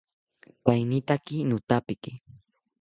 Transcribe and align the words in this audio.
Kainitaki 0.63 1.37
nothapiki 1.49 2.11